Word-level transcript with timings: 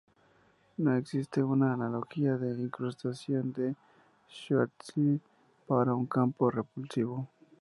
No 0.79 0.95
existe 0.95 1.43
una 1.43 1.73
analogía 1.75 2.35
de 2.35 2.55
la 2.55 2.61
incrustación 2.61 3.53
de 3.53 3.75
Schwarzschild 4.31 5.21
para 5.67 5.93
un 5.93 6.07
campo 6.07 6.49
repulsivo. 6.49 7.27